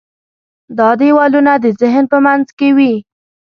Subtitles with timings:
[0.77, 2.93] دا دیوالونه د ذهن په منځ کې وي.